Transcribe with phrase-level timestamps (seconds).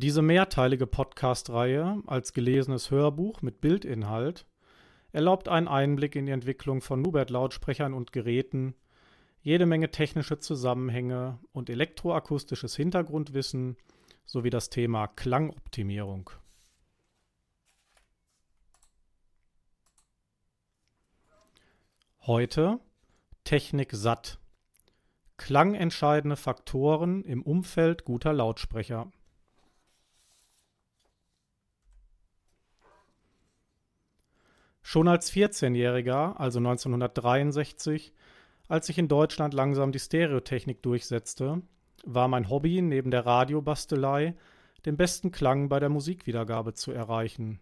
[0.00, 4.46] Diese mehrteilige Podcast-Reihe als gelesenes Hörbuch mit Bildinhalt
[5.10, 8.76] erlaubt einen Einblick in die Entwicklung von Nubert-Lautsprechern und Geräten,
[9.40, 13.76] jede Menge technische Zusammenhänge und elektroakustisches Hintergrundwissen
[14.24, 16.30] sowie das Thema Klangoptimierung.
[22.20, 22.78] Heute
[23.42, 24.38] Technik satt.
[25.38, 29.10] Klangentscheidende Faktoren im Umfeld guter Lautsprecher.
[34.90, 38.14] Schon als 14-Jähriger, also 1963,
[38.68, 41.60] als sich in Deutschland langsam die Stereotechnik durchsetzte,
[42.04, 44.34] war mein Hobby neben der Radiobastelei
[44.86, 47.60] den besten Klang bei der Musikwiedergabe zu erreichen.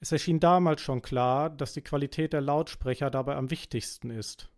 [0.00, 4.48] Es erschien damals schon klar, dass die Qualität der Lautsprecher dabei am wichtigsten ist.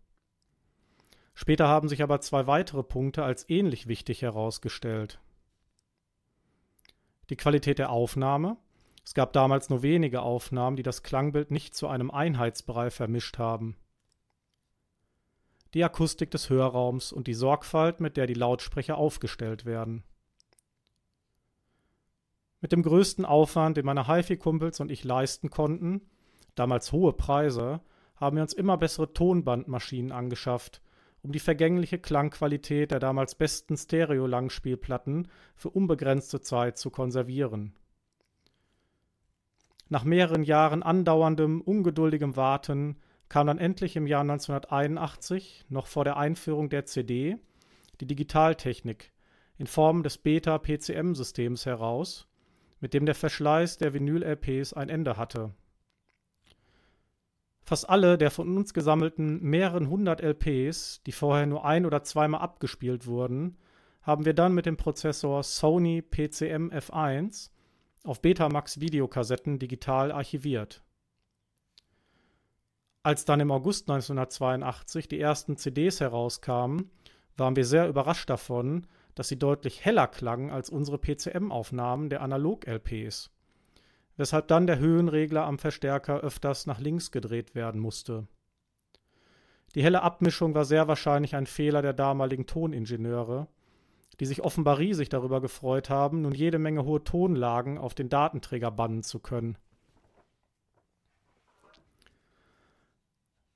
[1.33, 5.19] Später haben sich aber zwei weitere Punkte als ähnlich wichtig herausgestellt.
[7.29, 8.55] Die Qualität der Aufnahme.
[9.07, 13.75] Es gab damals nur wenige Aufnahmen, die das Klangbild nicht zu einem Einheitsbrei vermischt haben
[15.73, 20.03] die Akustik des Hörraums und die Sorgfalt, mit der die Lautsprecher aufgestellt werden.
[22.61, 26.01] Mit dem größten Aufwand, den meine HiFi-Kumpels und ich leisten konnten,
[26.55, 27.81] damals hohe Preise,
[28.15, 30.81] haben wir uns immer bessere Tonbandmaschinen angeschafft,
[31.21, 37.75] um die vergängliche Klangqualität der damals besten Stereo-Langspielplatten für unbegrenzte Zeit zu konservieren.
[39.89, 42.97] Nach mehreren Jahren andauerndem, ungeduldigem Warten
[43.29, 47.37] kam dann endlich im Jahr 1981, noch vor der Einführung der CD,
[47.99, 49.11] die Digitaltechnik
[49.57, 52.27] in Form des Beta-PCM-Systems heraus,
[52.79, 55.53] mit dem der Verschleiß der Vinyl-LPs ein Ende hatte.
[57.63, 62.41] Fast alle der von uns gesammelten mehreren hundert LPs, die vorher nur ein- oder zweimal
[62.41, 63.57] abgespielt wurden,
[64.03, 67.49] haben wir dann mit dem Prozessor Sony PCM F1
[68.03, 70.83] auf Betamax Videokassetten digital archiviert
[73.07, 76.91] als dann im August 1982 die ersten CDs herauskamen,
[77.37, 83.31] waren wir sehr überrascht davon, dass sie deutlich heller klangen als unsere PCM-Aufnahmen der Analog-LPs,
[84.17, 88.27] weshalb dann der Höhenregler am Verstärker öfters nach links gedreht werden musste.
[89.73, 93.47] Die helle Abmischung war sehr wahrscheinlich ein Fehler der damaligen Toningenieure,
[94.19, 98.71] die sich offenbar riesig darüber gefreut haben, nun jede Menge hohe Tonlagen auf den Datenträger
[98.71, 99.57] bannen zu können.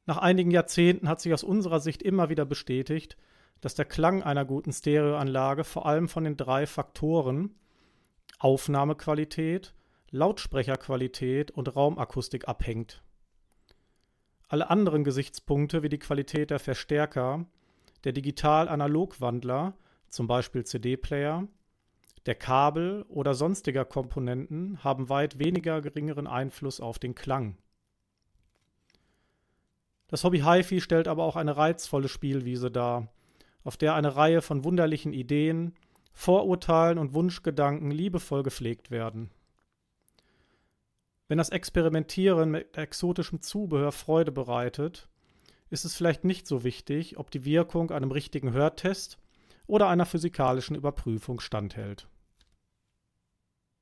[0.05, 3.17] Nach einigen Jahrzehnten hat sich aus unserer Sicht immer wieder bestätigt,
[3.61, 7.55] dass der Klang einer guten Stereoanlage vor allem von den drei Faktoren
[8.39, 9.73] Aufnahmequalität,
[10.09, 13.03] Lautsprecherqualität und Raumakustik abhängt.
[14.47, 17.45] Alle anderen Gesichtspunkte wie die Qualität der Verstärker,
[18.03, 19.75] der Digital-Analog-Wandler,
[20.11, 21.47] zum Beispiel CD-Player,
[22.27, 27.57] der Kabel oder sonstiger Komponenten haben weit weniger geringeren Einfluss auf den Klang.
[30.07, 33.07] Das Hobby HiFi stellt aber auch eine reizvolle Spielwiese dar,
[33.63, 35.73] auf der eine Reihe von wunderlichen Ideen,
[36.13, 39.31] Vorurteilen und Wunschgedanken liebevoll gepflegt werden.
[41.29, 45.07] Wenn das Experimentieren mit exotischem Zubehör Freude bereitet,
[45.69, 49.20] ist es vielleicht nicht so wichtig, ob die Wirkung einem richtigen Hörtest
[49.71, 52.09] oder einer physikalischen Überprüfung standhält